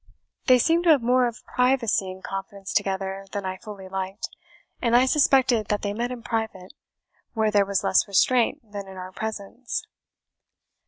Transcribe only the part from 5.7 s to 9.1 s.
they met in private, where there was less restraint than in